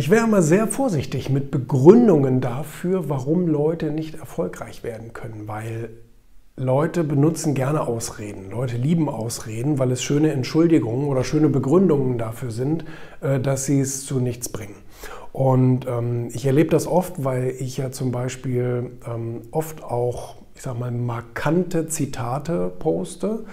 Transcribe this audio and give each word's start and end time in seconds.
Ich 0.00 0.08
wäre 0.08 0.24
immer 0.24 0.40
sehr 0.40 0.66
vorsichtig 0.66 1.28
mit 1.28 1.50
Begründungen 1.50 2.40
dafür, 2.40 3.10
warum 3.10 3.46
Leute 3.46 3.90
nicht 3.90 4.14
erfolgreich 4.14 4.82
werden 4.82 5.12
können, 5.12 5.46
weil 5.46 5.90
Leute 6.56 7.04
benutzen 7.04 7.52
gerne 7.52 7.82
Ausreden. 7.82 8.50
Leute 8.50 8.78
lieben 8.78 9.10
Ausreden, 9.10 9.78
weil 9.78 9.92
es 9.92 10.02
schöne 10.02 10.32
Entschuldigungen 10.32 11.06
oder 11.06 11.22
schöne 11.22 11.50
Begründungen 11.50 12.16
dafür 12.16 12.50
sind, 12.50 12.86
äh, 13.20 13.40
dass 13.40 13.66
sie 13.66 13.78
es 13.78 14.06
zu 14.06 14.20
nichts 14.20 14.48
bringen. 14.48 14.76
Und 15.32 15.86
ähm, 15.86 16.30
ich 16.32 16.46
erlebe 16.46 16.70
das 16.70 16.86
oft, 16.86 17.22
weil 17.22 17.50
ich 17.58 17.76
ja 17.76 17.90
zum 17.90 18.10
Beispiel 18.10 18.92
ähm, 19.06 19.42
oft 19.50 19.84
auch, 19.84 20.36
ich 20.54 20.62
sag 20.62 20.78
mal, 20.78 20.90
markante 20.90 21.88
Zitate 21.88 22.72
poste 22.78 23.44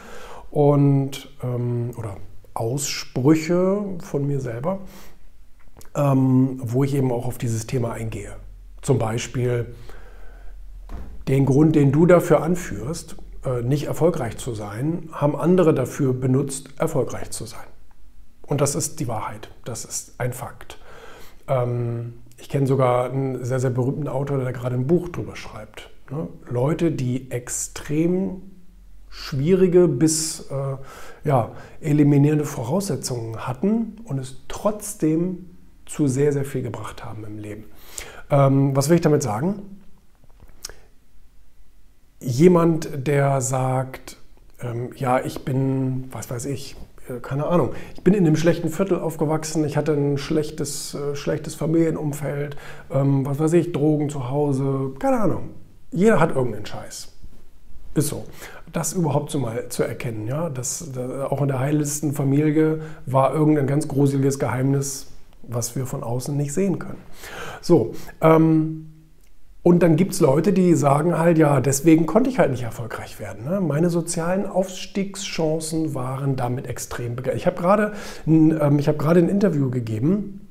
und 0.50 1.30
ähm, 1.44 1.92
oder 1.98 2.16
Aussprüche 2.54 3.84
von 4.00 4.26
mir 4.26 4.40
selber 4.40 4.80
ähm, 5.98 6.62
wo 6.64 6.84
ich 6.84 6.94
eben 6.94 7.12
auch 7.12 7.26
auf 7.26 7.38
dieses 7.38 7.68
Thema 7.68 7.92
eingehe. 7.92 8.36
Zum 8.82 9.00
Beispiel 9.00 9.74
den 11.28 11.46
Grund, 11.46 11.76
den 11.76 11.92
du 11.92 12.06
dafür 12.06 12.42
anführst, 12.42 13.18
äh, 13.44 13.62
nicht 13.64 13.86
erfolgreich 13.86 14.38
zu 14.38 14.54
sein, 14.54 15.10
haben 15.12 15.36
andere 15.36 15.74
dafür 15.74 16.14
benutzt, 16.14 16.70
erfolgreich 16.78 17.32
zu 17.32 17.46
sein. 17.46 17.66
Und 18.44 18.62
das 18.62 18.76
ist 18.76 19.00
die 19.00 19.08
Wahrheit, 19.08 19.50
das 19.66 19.84
ist 19.84 20.14
ein 20.20 20.32
Fakt. 20.32 20.78
Ähm, 21.48 22.14
ich 22.38 22.48
kenne 22.48 22.68
sogar 22.68 23.12
einen 23.12 23.44
sehr, 23.44 23.60
sehr 23.60 23.72
berühmten 23.72 24.08
Autor, 24.08 24.38
der 24.38 24.54
gerade 24.54 24.76
ein 24.76 24.88
Buch 24.88 25.10
drüber 25.10 25.36
schreibt. 25.36 25.90
Ne? 26.12 26.28
Leute, 26.50 26.92
die 26.92 27.32
extrem 27.32 28.44
schwierige 29.10 29.88
bis 29.88 30.52
äh, 30.52 30.78
ja, 31.28 31.52
eliminierende 31.82 32.46
Voraussetzungen 32.46 33.48
hatten 33.48 33.98
und 34.04 34.20
es 34.20 34.44
trotzdem 34.48 35.57
zu 35.88 36.08
sehr, 36.08 36.34
sehr 36.34 36.46
viel 36.46 36.62
gebracht 36.62 37.04
haben 37.04 37.26
im 37.26 37.38
Leben. 37.38 37.66
Ähm, 38.30 38.76
was 38.76 38.90
will 38.90 38.96
ich 38.96 39.02
damit 39.02 39.24
sagen? 39.24 39.82
Jemand, 42.20 43.08
der 43.08 43.42
sagt, 43.42 44.18
ähm, 44.62 44.90
ja, 44.96 45.20
ich 45.20 45.46
bin, 45.46 46.06
was 46.12 46.30
weiß 46.30 46.46
ich, 46.46 46.76
äh, 47.08 47.20
keine 47.20 47.48
Ahnung, 47.48 47.74
ich 47.96 48.04
bin 48.04 48.14
in 48.14 48.26
einem 48.26 48.36
schlechten 48.36 48.70
Viertel 48.70 49.00
aufgewachsen, 49.00 49.64
ich 49.66 49.78
hatte 49.78 49.94
ein 49.94 50.18
schlechtes, 50.18 50.96
äh, 50.96 51.16
schlechtes 51.16 51.56
Familienumfeld, 51.56 52.58
ähm, 52.92 53.26
was 53.26 53.40
weiß 53.40 53.54
ich, 53.54 53.72
Drogen 53.72 54.10
zu 54.10 54.30
Hause, 54.30 54.94
keine 55.00 55.20
Ahnung. 55.20 55.50
Jeder 55.92 56.20
hat 56.20 56.36
irgendeinen 56.36 56.66
Scheiß. 56.66 57.14
Ist 57.94 58.08
so. 58.10 58.26
Das 58.74 58.94
überhaupt 58.94 59.32
so 59.32 59.40
mal 59.40 59.70
zu 59.70 59.84
erkennen, 59.84 60.28
ja, 60.28 60.50
dass, 60.50 60.92
dass 60.92 61.32
auch 61.32 61.42
in 61.42 61.48
der 61.48 61.60
heilsten 61.60 62.14
Familie 62.14 62.82
war 63.06 63.34
irgendein 63.34 63.66
ganz 63.66 63.88
gruseliges 63.88 64.40
Geheimnis 64.40 65.08
was 65.48 65.76
wir 65.76 65.86
von 65.86 66.04
außen 66.04 66.36
nicht 66.36 66.54
sehen 66.54 66.80
können. 66.80 67.02
So, 67.62 67.94
ähm, 68.22 68.94
und 69.64 69.84
dann 69.84 69.98
gibt 69.98 70.14
es 70.14 70.22
Leute, 70.22 70.54
die 70.54 70.76
sagen 70.76 71.18
halt, 71.18 71.38
ja, 71.38 71.60
deswegen 71.60 72.06
konnte 72.06 72.30
ich 72.30 72.40
halt 72.40 72.52
nicht 72.52 72.64
erfolgreich 72.64 73.20
werden. 73.20 73.44
Ne? 73.44 73.60
Meine 73.60 73.90
sozialen 73.90 74.46
Aufstiegschancen 74.46 75.94
waren 75.94 76.38
damit 76.38 76.68
extrem 76.68 77.18
begrenzt. 77.18 77.40
Ich 77.40 77.48
habe 77.48 77.58
gerade 77.58 77.92
ähm, 78.26 78.58
hab 78.80 79.06
ein 79.06 79.28
Interview 79.28 79.70
gegeben 79.70 80.48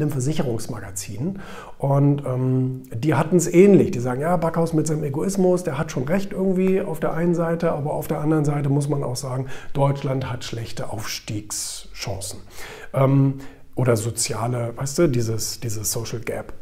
einem 0.00 0.10
Versicherungsmagazin 0.10 1.40
und 1.78 2.24
ähm, 2.24 2.82
die 2.94 3.14
hatten 3.14 3.36
es 3.36 3.52
ähnlich. 3.52 3.90
Die 3.90 3.98
sagen, 3.98 4.20
ja, 4.20 4.36
Backhaus 4.36 4.72
mit 4.72 4.86
seinem 4.86 5.04
Egoismus, 5.04 5.64
der 5.64 5.78
hat 5.78 5.90
schon 5.92 6.04
recht 6.04 6.32
irgendwie 6.32 6.80
auf 6.80 7.00
der 7.00 7.12
einen 7.12 7.34
Seite, 7.34 7.72
aber 7.72 7.92
auf 7.92 8.08
der 8.08 8.20
anderen 8.20 8.44
Seite 8.44 8.68
muss 8.68 8.88
man 8.88 9.02
auch 9.02 9.16
sagen, 9.16 9.46
Deutschland 9.72 10.30
hat 10.30 10.44
schlechte 10.44 10.90
Aufstiegschancen. 10.90 12.40
Ähm, 12.94 13.34
oder 13.80 13.96
soziale, 13.96 14.76
weißt 14.76 14.98
du, 14.98 15.08
dieses, 15.08 15.58
dieses 15.58 15.90
Social 15.90 16.20
Gap. 16.20 16.52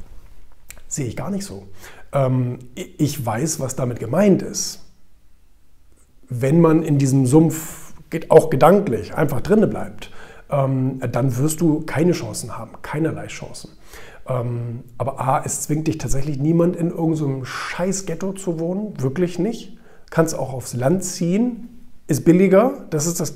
Sehe 0.86 1.06
ich 1.06 1.16
gar 1.16 1.30
nicht 1.32 1.44
so. 1.44 1.66
Ähm, 2.12 2.60
ich 2.76 3.26
weiß, 3.26 3.58
was 3.58 3.74
damit 3.74 3.98
gemeint 3.98 4.40
ist. 4.40 4.84
Wenn 6.28 6.60
man 6.60 6.84
in 6.84 6.98
diesem 6.98 7.26
Sumpf, 7.26 7.92
auch 8.28 8.50
gedanklich, 8.50 9.16
einfach 9.16 9.40
drinne 9.40 9.66
bleibt, 9.66 10.12
ähm, 10.48 11.00
dann 11.10 11.36
wirst 11.36 11.60
du 11.60 11.80
keine 11.80 12.12
Chancen 12.12 12.56
haben, 12.56 12.80
keinerlei 12.82 13.26
Chancen. 13.26 13.72
Ähm, 14.28 14.84
aber 14.96 15.18
A, 15.18 15.42
es 15.44 15.62
zwingt 15.62 15.88
dich 15.88 15.98
tatsächlich 15.98 16.38
niemand 16.38 16.76
in 16.76 16.90
irgendeinem 16.90 17.40
so 17.40 17.44
scheiß 17.44 18.06
Ghetto 18.06 18.32
zu 18.32 18.60
wohnen, 18.60 18.94
wirklich 19.02 19.40
nicht. 19.40 19.76
Kannst 20.10 20.38
auch 20.38 20.52
aufs 20.52 20.72
Land 20.72 21.02
ziehen, 21.02 21.77
ist 22.08 22.24
billiger, 22.24 22.86
das 22.88 23.06
ist 23.06 23.20
das, 23.20 23.34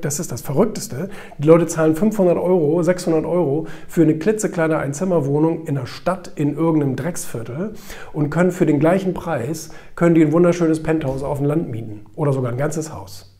das 0.00 0.20
ist 0.20 0.30
das 0.30 0.40
Verrückteste. 0.40 1.10
Die 1.38 1.48
Leute 1.48 1.66
zahlen 1.66 1.96
500 1.96 2.38
Euro, 2.38 2.80
600 2.80 3.26
Euro 3.26 3.66
für 3.88 4.02
eine 4.02 4.16
klitzekleine 4.16 4.78
Einzimmerwohnung 4.78 5.66
in 5.66 5.74
der 5.74 5.86
Stadt 5.86 6.30
in 6.36 6.56
irgendeinem 6.56 6.94
Drecksviertel 6.94 7.74
und 8.12 8.30
können 8.30 8.52
für 8.52 8.66
den 8.66 8.78
gleichen 8.78 9.14
Preis, 9.14 9.70
können 9.96 10.14
die 10.14 10.22
ein 10.22 10.32
wunderschönes 10.32 10.80
Penthouse 10.82 11.24
auf 11.24 11.38
dem 11.38 11.46
Land 11.46 11.68
mieten 11.70 12.06
oder 12.14 12.32
sogar 12.32 12.52
ein 12.52 12.58
ganzes 12.58 12.94
Haus. 12.94 13.36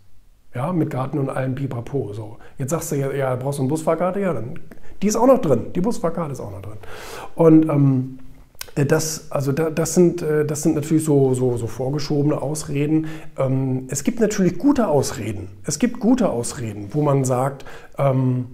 Ja, 0.55 0.73
mit 0.73 0.91
Garten 0.91 1.19
und 1.19 1.31
allem 1.31 1.55
Pipapo. 1.55 2.13
So. 2.13 2.39
Jetzt 2.59 2.71
sagst 2.71 2.93
du, 2.93 2.97
ja, 2.97 3.13
ja 3.13 3.37
brauchst 3.37 3.59
du 3.59 3.63
eine 3.63 3.69
Busfahrkarte? 3.69 4.21
Ja, 4.21 4.33
dann, 4.33 4.59
die 5.03 5.07
ist 5.07 5.17
auch 5.17 5.27
noch 5.27 5.39
drin. 5.39 5.73
Die 5.75 5.81
Busfahrkarte 5.81 6.33
ist 6.33 6.41
auch 6.41 6.51
noch 6.51 6.63
drin. 6.63 6.79
Und 7.37 7.69
ähm, 7.69 8.19
äh, 8.19 8.24
das, 8.75 9.31
also 9.31 9.53
das, 9.53 9.95
sind, 9.95 10.23
äh, 10.23 10.45
das 10.45 10.63
sind 10.63 10.75
natürlich 10.75 11.05
so, 11.05 11.35
so, 11.35 11.57
so 11.57 11.67
vorgeschobene 11.67 12.41
Ausreden. 12.41 13.07
Ähm, 13.39 13.87
es 13.89 14.03
gibt 14.03 14.21
natürlich 14.21 14.59
gute 14.59 14.89
Ausreden. 14.89 15.49
Es 15.65 15.79
gibt 15.79 16.01
gute 16.01 16.29
Ausreden, 16.31 16.89
wo 16.93 17.03
man 17.03 17.25
sagt, 17.25 17.65
ähm, 17.99 18.47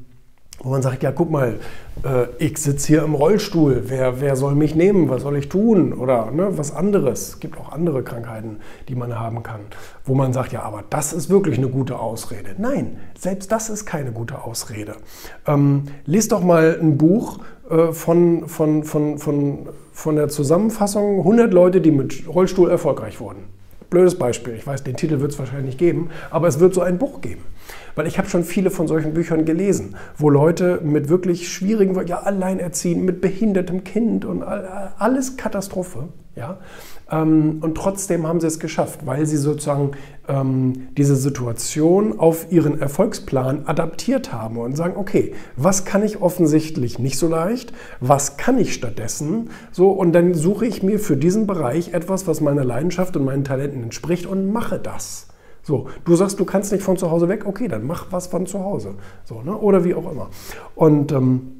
wo 0.62 0.70
man 0.70 0.82
sagt, 0.82 1.02
ja, 1.02 1.10
guck 1.10 1.30
mal, 1.30 1.58
äh, 2.04 2.26
ich 2.38 2.58
sitze 2.58 2.88
hier 2.88 3.02
im 3.02 3.14
Rollstuhl, 3.14 3.84
wer, 3.86 4.20
wer 4.20 4.36
soll 4.36 4.54
mich 4.54 4.74
nehmen, 4.74 5.08
was 5.08 5.22
soll 5.22 5.36
ich 5.38 5.48
tun 5.48 5.94
oder 5.94 6.30
ne, 6.30 6.58
was 6.58 6.74
anderes. 6.74 7.28
Es 7.28 7.40
gibt 7.40 7.58
auch 7.58 7.72
andere 7.72 8.02
Krankheiten, 8.02 8.58
die 8.88 8.94
man 8.94 9.18
haben 9.18 9.42
kann, 9.42 9.60
wo 10.04 10.14
man 10.14 10.32
sagt, 10.32 10.52
ja, 10.52 10.62
aber 10.62 10.84
das 10.90 11.12
ist 11.14 11.30
wirklich 11.30 11.56
eine 11.56 11.68
gute 11.68 11.98
Ausrede. 11.98 12.56
Nein, 12.58 12.98
selbst 13.18 13.50
das 13.50 13.70
ist 13.70 13.86
keine 13.86 14.12
gute 14.12 14.44
Ausrede. 14.44 14.96
Ähm, 15.46 15.84
lest 16.04 16.32
doch 16.32 16.42
mal 16.42 16.78
ein 16.80 16.98
Buch 16.98 17.38
äh, 17.38 17.59
von, 17.92 18.48
von, 18.48 18.84
von, 18.84 19.18
von, 19.18 19.68
von 19.92 20.16
der 20.16 20.28
Zusammenfassung 20.28 21.18
100 21.18 21.52
Leute, 21.52 21.80
die 21.80 21.92
mit 21.92 22.24
Rollstuhl 22.28 22.68
erfolgreich 22.68 23.20
wurden. 23.20 23.44
Blödes 23.90 24.16
Beispiel, 24.16 24.54
ich 24.54 24.66
weiß, 24.66 24.84
den 24.84 24.96
Titel 24.96 25.20
wird 25.20 25.32
es 25.32 25.38
wahrscheinlich 25.38 25.66
nicht 25.66 25.78
geben, 25.78 26.10
aber 26.30 26.46
es 26.46 26.60
wird 26.60 26.74
so 26.74 26.80
ein 26.80 26.98
Buch 26.98 27.20
geben. 27.20 27.42
Weil 27.96 28.06
ich 28.06 28.18
habe 28.18 28.28
schon 28.28 28.44
viele 28.44 28.70
von 28.70 28.86
solchen 28.86 29.14
Büchern 29.14 29.44
gelesen, 29.44 29.96
wo 30.16 30.30
Leute 30.30 30.80
mit 30.82 31.08
wirklich 31.08 31.52
schwierigen, 31.52 32.00
ja, 32.06 32.20
alleinerziehend, 32.20 33.04
mit 33.04 33.20
behindertem 33.20 33.82
Kind 33.82 34.24
und 34.24 34.42
alles 34.42 35.36
Katastrophe, 35.36 36.08
ja. 36.36 36.58
Ähm, 37.10 37.58
und 37.60 37.76
trotzdem 37.76 38.26
haben 38.26 38.40
sie 38.40 38.46
es 38.46 38.58
geschafft, 38.58 39.06
weil 39.06 39.26
sie 39.26 39.36
sozusagen 39.36 39.92
ähm, 40.28 40.88
diese 40.96 41.16
Situation 41.16 42.18
auf 42.18 42.50
ihren 42.50 42.80
Erfolgsplan 42.80 43.66
adaptiert 43.66 44.32
haben 44.32 44.56
und 44.58 44.76
sagen, 44.76 44.94
okay, 44.96 45.34
was 45.56 45.84
kann 45.84 46.02
ich 46.02 46.22
offensichtlich 46.22 46.98
nicht 46.98 47.18
so 47.18 47.28
leicht, 47.28 47.72
was 48.00 48.36
kann 48.36 48.58
ich 48.58 48.74
stattdessen, 48.74 49.50
so 49.72 49.90
und 49.90 50.12
dann 50.12 50.34
suche 50.34 50.66
ich 50.66 50.82
mir 50.82 50.98
für 50.98 51.16
diesen 51.16 51.46
Bereich 51.46 51.92
etwas, 51.92 52.26
was 52.26 52.40
meiner 52.40 52.64
Leidenschaft 52.64 53.16
und 53.16 53.24
meinen 53.24 53.44
Talenten 53.44 53.82
entspricht 53.82 54.26
und 54.26 54.52
mache 54.52 54.78
das. 54.78 55.26
So, 55.62 55.88
du 56.04 56.16
sagst, 56.16 56.40
du 56.40 56.44
kannst 56.44 56.72
nicht 56.72 56.82
von 56.82 56.96
zu 56.96 57.10
Hause 57.10 57.28
weg, 57.28 57.44
okay, 57.46 57.68
dann 57.68 57.86
mach 57.86 58.06
was 58.10 58.28
von 58.28 58.46
zu 58.46 58.60
Hause. 58.60 58.94
So, 59.24 59.42
ne? 59.42 59.56
Oder 59.56 59.84
wie 59.84 59.94
auch 59.94 60.10
immer. 60.10 60.30
Und 60.74 61.12
ähm, 61.12 61.59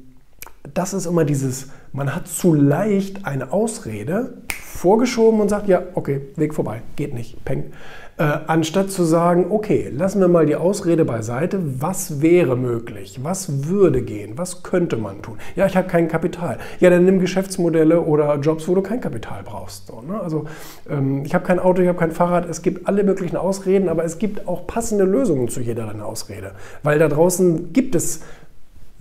das 0.73 0.93
ist 0.93 1.05
immer 1.05 1.25
dieses, 1.25 1.67
man 1.91 2.15
hat 2.15 2.27
zu 2.27 2.53
leicht 2.53 3.25
eine 3.25 3.51
Ausrede 3.51 4.33
vorgeschoben 4.81 5.39
und 5.39 5.49
sagt, 5.49 5.67
ja, 5.67 5.83
okay, 5.93 6.21
Weg 6.35 6.53
vorbei, 6.53 6.81
geht 6.95 7.13
nicht, 7.13 7.43
peng. 7.45 7.71
Äh, 8.17 8.23
anstatt 8.47 8.91
zu 8.91 9.03
sagen, 9.03 9.47
okay, 9.49 9.91
lassen 9.95 10.19
wir 10.19 10.27
mal 10.27 10.45
die 10.45 10.55
Ausrede 10.55 11.05
beiseite, 11.05 11.59
was 11.81 12.21
wäre 12.21 12.55
möglich, 12.55 13.19
was 13.23 13.67
würde 13.67 14.01
gehen, 14.01 14.33
was 14.37 14.63
könnte 14.63 14.97
man 14.97 15.21
tun? 15.21 15.37
Ja, 15.55 15.65
ich 15.65 15.77
habe 15.77 15.87
kein 15.87 16.07
Kapital. 16.07 16.57
Ja, 16.79 16.89
dann 16.89 17.05
nimm 17.05 17.19
Geschäftsmodelle 17.19 18.01
oder 18.01 18.35
Jobs, 18.39 18.67
wo 18.67 18.75
du 18.75 18.81
kein 18.81 19.01
Kapital 19.01 19.43
brauchst. 19.43 19.87
So, 19.87 20.01
ne? 20.01 20.19
Also 20.19 20.45
ähm, 20.89 21.23
ich 21.25 21.33
habe 21.33 21.45
kein 21.45 21.59
Auto, 21.59 21.81
ich 21.81 21.87
habe 21.87 21.97
kein 21.97 22.11
Fahrrad, 22.11 22.47
es 22.49 22.61
gibt 22.61 22.87
alle 22.87 23.03
möglichen 23.03 23.37
Ausreden, 23.37 23.87
aber 23.87 24.03
es 24.03 24.19
gibt 24.19 24.47
auch 24.47 24.67
passende 24.67 25.05
Lösungen 25.05 25.47
zu 25.47 25.61
jeder 25.61 25.85
deiner 25.85 26.05
Ausrede. 26.05 26.51
Weil 26.83 26.99
da 26.99 27.07
draußen 27.07 27.71
gibt 27.73 27.95
es 27.95 28.21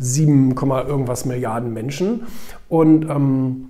7, 0.00 0.54
irgendwas 0.56 1.24
Milliarden 1.24 1.72
Menschen 1.72 2.22
und 2.68 3.08
ähm, 3.08 3.66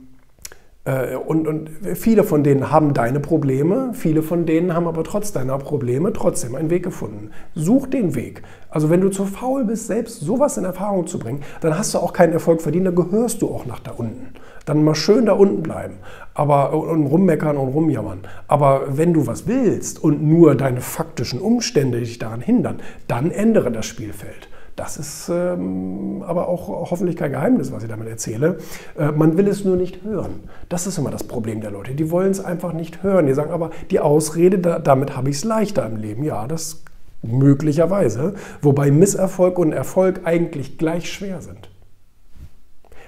äh, 0.85 1.17
und, 1.17 1.47
und, 1.47 1.71
viele 1.95 2.25
von 2.25 2.43
denen 2.43 2.71
haben 2.71 2.95
deine 2.95 3.21
Probleme, 3.21 3.91
viele 3.93 4.23
von 4.23 4.47
denen 4.47 4.75
haben 4.75 4.87
aber 4.87 5.05
trotz 5.05 5.33
deiner 5.33 5.59
Probleme 5.59 6.13
trotzdem 6.13 6.55
einen 6.55 6.71
Weg 6.71 6.83
gefunden. 6.85 7.31
Such 7.55 7.89
den 7.89 8.15
Weg. 8.15 8.43
Also 8.71 8.89
wenn 8.89 9.01
du 9.01 9.11
zu 9.11 9.27
faul 9.27 9.65
bist, 9.65 9.89
selbst 9.89 10.21
sowas 10.21 10.57
in 10.57 10.65
Erfahrung 10.65 11.07
zu 11.07 11.19
bringen, 11.19 11.43
dann 11.61 11.77
hast 11.77 11.93
du 11.93 11.99
auch 11.99 12.13
keinen 12.13 12.33
Erfolg 12.33 12.63
verdient, 12.63 12.87
dann 12.87 12.95
gehörst 12.95 13.43
du 13.43 13.49
auch 13.49 13.67
nach 13.67 13.81
da 13.81 13.91
unten. 13.93 14.29
Dann 14.65 14.85
mal 14.85 14.95
schön 14.95 15.27
da 15.27 15.33
unten 15.33 15.63
bleiben 15.63 15.95
aber, 16.35 16.73
und 16.73 17.07
rummeckern 17.07 17.57
und 17.57 17.69
rumjammern. 17.69 18.21
Aber 18.49 18.97
wenn 18.97 19.13
du 19.13 19.27
was 19.27 19.47
willst 19.47 20.03
und 20.03 20.23
nur 20.23 20.55
deine 20.55 20.81
faktischen 20.81 21.41
Umstände 21.41 21.99
dich 22.01 22.19
daran 22.19 22.41
hindern, 22.41 22.81
dann 23.09 23.31
ändere 23.31 23.71
das 23.71 23.87
Spielfeld 23.87 24.49
Das 24.81 24.97
ist 24.97 25.29
ähm, 25.29 26.25
aber 26.27 26.49
auch 26.49 26.91
hoffentlich 26.91 27.15
kein 27.15 27.33
Geheimnis, 27.33 27.71
was 27.71 27.83
ich 27.83 27.91
damit 27.91 28.09
erzähle. 28.09 28.57
Äh, 28.99 29.13
man 29.13 29.37
will 29.37 29.47
es 29.47 29.63
nur 29.63 29.77
nicht 29.77 30.03
hören. 30.05 30.45
Das 30.71 30.87
ist 30.87 30.97
immer 30.97 31.11
das 31.11 31.25
Problem 31.25 31.61
der 31.61 31.71
Leute. 31.71 31.93
Die 31.93 32.11
wollen 32.11 32.31
es 32.31 32.43
einfach 32.43 32.73
nicht 32.73 33.03
hören. 33.03 33.27
Die 33.27 33.35
sagen 33.35 33.51
aber, 33.51 33.73
die 33.91 34.01
Ausrede, 34.01 34.59
da, 34.59 34.79
damit 34.79 35.15
habe 35.15 35.29
ich 35.29 35.37
es 35.37 35.45
leichter 35.45 35.85
im 35.85 35.97
Leben. 35.97 36.25
Ja, 36.25 36.47
das 36.47 36.83
möglicherweise. 37.21 38.37
Wobei 38.63 38.91
Misserfolg 38.91 39.59
und 39.59 39.73
Erfolg 39.73 40.23
eigentlich 40.25 40.79
gleich 40.79 41.13
schwer 41.13 41.43
sind. 41.43 41.69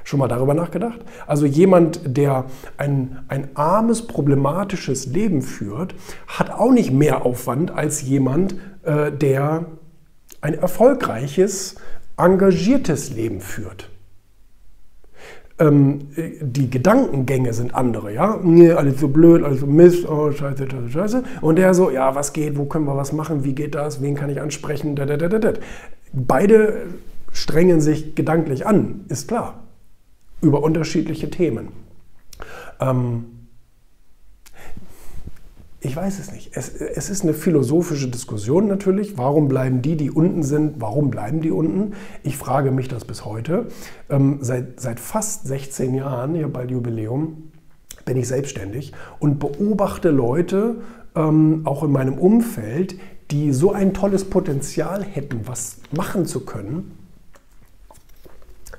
Schon 0.05 0.19
mal 0.19 0.29
darüber 0.29 0.53
nachgedacht? 0.53 1.01
Also 1.27 1.47
jemand, 1.47 2.19
der 2.19 2.45
ein, 2.77 3.21
ein 3.29 3.49
armes, 3.55 4.07
problematisches 4.07 5.07
Leben 5.07 5.41
führt, 5.41 5.95
hat 6.27 6.51
auch 6.51 6.71
nicht 6.71 6.93
mehr 6.93 7.25
Aufwand 7.25 7.71
als 7.71 8.03
jemand, 8.03 8.57
äh, 8.83 9.11
der 9.11 9.65
ein 10.43 10.55
erfolgreiches, 10.55 11.77
engagiertes 12.19 13.15
Leben 13.15 13.41
führt. 13.41 13.89
Ähm, 15.59 16.09
die 16.41 16.69
Gedankengänge 16.69 17.53
sind 17.53 17.75
andere, 17.75 18.13
ja? 18.13 18.39
Nee, 18.43 18.73
alles 18.73 19.01
so 19.01 19.09
blöd, 19.09 19.45
alles 19.45 19.61
so 19.61 19.67
Mist, 19.67 20.07
oh, 20.09 20.31
scheiße, 20.31 20.69
scheiße, 20.71 20.91
scheiße. 20.91 21.25
Und 21.41 21.57
der 21.57 21.73
so, 21.73 21.91
ja, 21.91 22.15
was 22.15 22.33
geht, 22.33 22.59
wo 22.59 22.65
können 22.67 22.85
wir 22.85 22.97
was 22.97 23.13
machen, 23.13 23.45
wie 23.45 23.55
geht 23.55 23.75
das, 23.75 24.03
wen 24.03 24.15
kann 24.15 24.31
ich 24.31 24.41
ansprechen, 24.41 24.97
da, 24.97 25.07
da, 25.07 25.17
da, 25.17 25.29
da. 25.29 25.53
Beide 26.13 26.89
strengen 27.33 27.81
sich 27.81 28.15
gedanklich 28.15 28.67
an, 28.67 29.05
ist 29.09 29.29
klar 29.29 29.63
über 30.43 30.63
unterschiedliche 30.63 31.31
Themen. 31.31 31.69
Ähm, 32.81 33.42
ich 35.85 35.97
weiß 35.97 36.21
es 36.21 36.31
nicht. 36.31 36.57
Es, 36.57 36.69
es, 36.69 37.11
ist 37.11 37.25
eine 37.25 37.35
philosophische 37.35 38.09
Diskussion 38.09 38.69
natürlich. 38.69 39.19
Warum 39.19 39.49
bleiben 39.49 39.83
die, 39.83 39.97
die 39.97 40.11
unten 40.11 40.45
sind, 40.45 40.81
warum 40.81 41.11
bleiben 41.11 41.41
die 41.41 41.51
unten? 41.51 41.95
Ich 42.23 42.37
frage 42.37 42.71
mich 42.71 42.87
das 42.87 43.05
bis 43.05 43.25
heute. 43.25 43.67
Ähm, 44.09 44.39
seit, 44.41 44.81
seit 44.81 45.01
fast 45.01 45.47
16 45.47 45.95
Jahren, 45.95 46.35
hier 46.37 46.49
bald 46.49 46.71
Jubiläum, 46.71 47.51
bin 48.05 48.17
ich 48.17 48.29
selbstständig 48.29 48.93
und 49.19 49.41
beobachte 49.41 50.11
Leute, 50.11 50.77
ähm, 51.17 51.63
auch 51.65 51.83
in 51.83 51.91
meinem 51.91 52.15
Umfeld, 52.15 52.97
die 53.33 53.53
so 53.53 53.73
ein 53.73 53.93
tolles 53.93 54.25
Potenzial 54.25 55.03
hätten, 55.03 55.41
was 55.47 55.79
machen 55.91 56.27
zu 56.27 56.41
können 56.41 56.93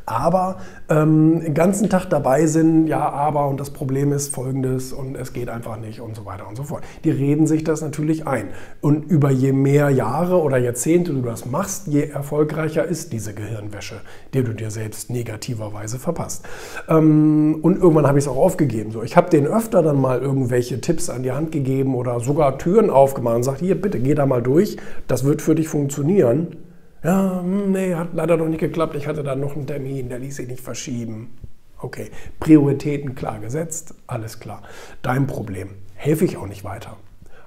aber 0.05 0.57
ähm, 0.89 1.41
den 1.41 1.53
ganzen 1.53 1.89
Tag 1.89 2.09
dabei 2.09 2.45
sind, 2.45 2.87
ja, 2.87 3.09
aber 3.09 3.47
und 3.47 3.59
das 3.59 3.69
Problem 3.69 4.11
ist 4.11 4.33
folgendes 4.33 4.91
und 4.91 5.15
es 5.15 5.33
geht 5.33 5.49
einfach 5.49 5.77
nicht 5.77 6.01
und 6.01 6.15
so 6.15 6.25
weiter 6.25 6.47
und 6.47 6.55
so 6.55 6.63
fort. 6.63 6.83
Die 7.03 7.11
reden 7.11 7.47
sich 7.47 7.63
das 7.63 7.81
natürlich 7.81 8.27
ein. 8.27 8.49
Und 8.81 9.05
über 9.05 9.31
je 9.31 9.53
mehr 9.53 9.89
Jahre 9.89 10.41
oder 10.41 10.57
Jahrzehnte 10.57 11.13
du 11.13 11.21
das 11.21 11.45
machst, 11.45 11.87
je 11.87 12.03
erfolgreicher 12.03 12.83
ist 12.85 13.13
diese 13.13 13.33
Gehirnwäsche, 13.33 14.01
die 14.33 14.43
du 14.43 14.53
dir 14.53 14.71
selbst 14.71 15.09
negativerweise 15.09 15.99
verpasst. 15.99 16.45
Ähm, 16.89 17.59
und 17.61 17.77
irgendwann 17.77 18.07
habe 18.07 18.19
ich 18.19 18.25
es 18.25 18.29
auch 18.29 18.37
aufgegeben. 18.37 18.91
So, 18.91 19.03
ich 19.03 19.15
habe 19.15 19.29
denen 19.29 19.47
öfter 19.47 19.81
dann 19.81 19.99
mal 19.99 20.19
irgendwelche 20.21 20.81
Tipps 20.81 21.09
an 21.09 21.23
die 21.23 21.31
Hand 21.31 21.51
gegeben 21.51 21.95
oder 21.95 22.19
sogar 22.19 22.57
Türen 22.57 22.89
aufgemacht 22.89 23.35
und 23.35 23.41
gesagt, 23.41 23.59
hier 23.59 23.79
bitte 23.79 23.99
geh 23.99 24.15
da 24.15 24.25
mal 24.25 24.41
durch, 24.41 24.77
das 25.07 25.23
wird 25.23 25.41
für 25.41 25.55
dich 25.55 25.67
funktionieren 25.67 26.57
ja, 27.03 27.41
hm, 27.41 27.71
nee, 27.71 27.93
hat 27.95 28.09
leider 28.13 28.37
noch 28.37 28.47
nicht 28.47 28.59
geklappt. 28.59 28.95
Ich 28.95 29.07
hatte 29.07 29.23
da 29.23 29.35
noch 29.35 29.55
einen 29.55 29.67
Termin, 29.67 30.09
der 30.09 30.19
ließ 30.19 30.37
sich 30.37 30.47
nicht 30.47 30.61
verschieben. 30.61 31.37
Okay, 31.79 32.11
Prioritäten 32.39 33.13
klar 33.13 33.39
gesetzt, 33.39 33.93
alles 34.07 34.39
klar. 34.39 34.61
Dein 35.01 35.27
Problem. 35.27 35.69
Helfe 35.95 36.23
ich 36.25 36.37
auch 36.37 36.47
nicht 36.47 36.63
weiter. 36.63 36.97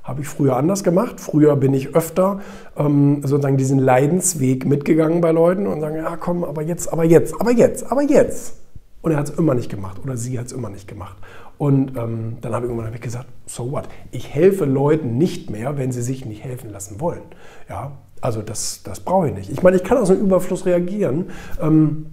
Habe 0.02 0.20
ich 0.20 0.28
früher 0.28 0.56
anders 0.56 0.84
gemacht. 0.84 1.20
Früher 1.20 1.56
bin 1.56 1.74
ich 1.74 1.96
öfter 1.96 2.40
ähm, 2.76 3.22
sozusagen 3.22 3.56
diesen 3.56 3.78
Leidensweg 3.78 4.66
mitgegangen 4.66 5.20
bei 5.20 5.32
Leuten 5.32 5.66
und 5.66 5.80
sagen, 5.80 5.96
ja 5.96 6.16
komm, 6.16 6.44
aber 6.44 6.62
jetzt, 6.62 6.92
aber 6.92 7.04
jetzt, 7.04 7.34
aber 7.40 7.50
jetzt, 7.50 7.90
aber 7.90 8.02
jetzt. 8.02 8.65
Und 9.06 9.12
er 9.12 9.18
hat 9.18 9.28
es 9.28 9.38
immer 9.38 9.54
nicht 9.54 9.70
gemacht 9.70 10.00
oder 10.02 10.16
sie 10.16 10.36
hat 10.36 10.46
es 10.46 10.52
immer 10.52 10.68
nicht 10.68 10.88
gemacht. 10.88 11.16
Und 11.58 11.96
ähm, 11.96 12.38
dann 12.40 12.52
habe 12.52 12.66
ich 12.66 12.72
irgendwann 12.72 13.00
gesagt, 13.00 13.28
so 13.46 13.70
what? 13.70 13.88
Ich 14.10 14.34
helfe 14.34 14.64
Leuten 14.64 15.16
nicht 15.16 15.48
mehr, 15.48 15.78
wenn 15.78 15.92
sie 15.92 16.02
sich 16.02 16.26
nicht 16.26 16.42
helfen 16.42 16.70
lassen 16.70 17.00
wollen. 17.00 17.22
Ja, 17.68 17.98
also 18.20 18.42
das, 18.42 18.82
das 18.82 18.98
brauche 18.98 19.28
ich 19.28 19.34
nicht. 19.34 19.48
Ich 19.48 19.62
meine, 19.62 19.76
ich 19.76 19.84
kann 19.84 19.96
aus 19.96 20.08
dem 20.08 20.18
Überfluss 20.18 20.66
reagieren. 20.66 21.26
Ähm, 21.62 22.06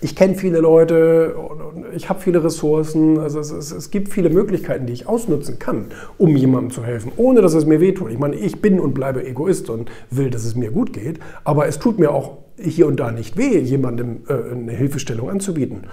ich 0.00 0.16
kenne 0.16 0.34
viele 0.34 0.58
Leute, 0.58 1.36
ich 1.94 2.08
habe 2.08 2.18
viele 2.18 2.42
Ressourcen, 2.42 3.20
also 3.20 3.38
es, 3.38 3.52
es, 3.52 3.70
es, 3.70 3.90
gibt 3.92 4.08
viele 4.08 4.28
Möglichkeiten, 4.28 4.86
die 4.86 4.92
ich 4.92 5.06
ausnutzen 5.06 5.60
kann, 5.60 5.86
um 6.18 6.34
jemandem 6.34 6.72
zu 6.72 6.82
helfen, 6.82 7.12
ohne 7.16 7.42
dass 7.42 7.54
es 7.54 7.64
mir 7.64 7.80
wehtut. 7.80 8.10
Ich 8.10 8.18
meine, 8.18 8.34
ich 8.34 8.60
bin 8.60 8.80
und 8.80 8.92
bleibe 8.92 9.24
Egoist 9.24 9.70
und 9.70 9.88
will, 10.10 10.30
dass 10.30 10.44
es 10.44 10.56
mir 10.56 10.72
gut 10.72 10.92
geht, 10.92 11.20
aber 11.44 11.68
es 11.68 11.78
tut 11.78 12.00
mir 12.00 12.10
auch 12.10 12.38
hier 12.58 12.88
und 12.88 12.98
da 12.98 13.12
nicht 13.12 13.36
weh, 13.36 13.58
jemandem 13.58 14.22
äh, 14.28 14.52
eine 14.52 14.72
Hilfestellung 14.72 15.30
anzubieten. 15.30 15.86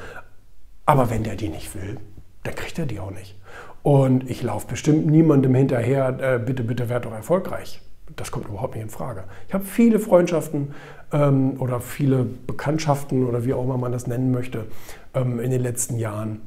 Aber 0.87 1.11
wenn 1.11 1.23
der 1.23 1.35
die 1.35 1.49
nicht 1.49 1.75
will, 1.75 1.97
dann 2.41 2.55
kriegt 2.55 2.79
er 2.79 2.87
die 2.87 2.99
auch 2.99 3.11
nicht. 3.11 3.35
Und 3.83 4.27
ich 4.27 4.41
laufe 4.41 4.65
bestimmt 4.65 5.05
niemandem 5.05 5.53
hinterher, 5.53 6.17
äh, 6.19 6.39
bitte, 6.39 6.63
bitte 6.63 6.89
werd 6.89 7.05
doch 7.05 7.13
erfolgreich 7.13 7.81
das 8.15 8.31
kommt 8.31 8.47
überhaupt 8.47 8.75
nicht 8.75 8.83
in 8.83 8.89
Frage. 8.89 9.25
Ich 9.47 9.53
habe 9.53 9.63
viele 9.65 9.99
Freundschaften 9.99 10.73
ähm, 11.11 11.59
oder 11.59 11.79
viele 11.79 12.23
Bekanntschaften 12.23 13.25
oder 13.25 13.45
wie 13.45 13.53
auch 13.53 13.63
immer 13.63 13.77
man 13.77 13.91
das 13.91 14.07
nennen 14.07 14.31
möchte, 14.31 14.65
ähm, 15.13 15.39
in 15.39 15.51
den 15.51 15.61
letzten 15.61 15.97
Jahren 15.97 16.41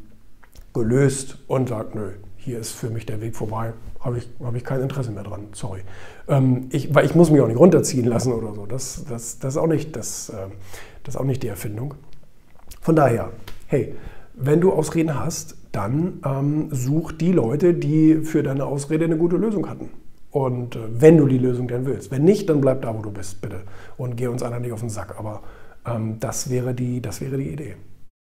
gelöst 0.73 1.39
und 1.49 1.69
sagt, 1.69 1.95
nö, 1.95 2.13
hier 2.37 2.59
ist 2.59 2.73
für 2.73 2.89
mich 2.89 3.05
der 3.05 3.21
Weg 3.21 3.37
vorbei, 3.37 3.73
habe 4.01 4.19
ich, 4.19 4.29
hab 4.43 4.55
ich 4.55 4.65
kein 4.65 4.81
Interesse 4.81 5.11
mehr 5.11 5.25
dran, 5.25 5.49
sorry. 5.53 5.83
Ähm, 6.29 6.69
ich, 6.71 6.95
weil 6.95 7.05
ich 7.05 7.15
muss 7.15 7.31
mich 7.31 7.41
auch 7.41 7.49
nicht 7.49 7.59
runterziehen 7.59 8.07
lassen 8.07 8.33
oder 8.33 8.55
so, 8.55 8.67
das, 8.67 9.05
das, 9.09 9.39
das, 9.39 9.55
ist, 9.55 9.57
auch 9.59 9.67
nicht, 9.67 9.95
das, 9.97 10.31
äh, 10.31 10.47
das 11.05 11.15
ist 11.15 11.21
auch 11.21 11.25
nicht 11.25 11.43
die 11.43 11.49
Erfindung. 11.49 11.95
Von 12.81 12.97
daher, 12.97 13.31
hey, 13.67 13.95
wenn 14.43 14.61
du 14.61 14.73
Ausreden 14.73 15.19
hast, 15.19 15.57
dann 15.73 16.21
ähm, 16.25 16.69
such 16.71 17.13
die 17.13 17.33
Leute, 17.33 17.75
die 17.75 18.17
für 18.23 18.43
deine 18.43 18.65
Ausrede 18.65 19.05
eine 19.05 19.17
gute 19.17 19.37
Lösung 19.37 19.69
hatten. 19.69 19.91
Und 20.31 20.77
äh, 20.77 20.81
wenn 20.93 21.17
du 21.19 21.27
die 21.27 21.39
Lösung 21.39 21.69
denn 21.69 21.87
willst. 21.87 22.11
Wenn 22.11 22.25
nicht, 22.25 22.49
dann 22.49 22.61
bleib 22.61 22.83
da, 22.83 22.97
wo 22.97 23.03
du 23.03 23.11
bist, 23.11 23.41
bitte. 23.41 23.63
Und 23.97 24.17
geh 24.17 24.29
uns 24.29 24.43
einer 24.43 24.61
nicht 24.61 24.73
auf 24.73 24.81
den 24.81 24.91
Sack. 24.91 25.19
Aber 25.19 25.43
ähm, 25.87 26.17
das, 26.21 26.51
wäre 26.51 26.75
die, 26.75 27.01
das 27.01 27.21
wäre 27.21 27.37
die 27.37 27.51
Idee. 27.51 27.75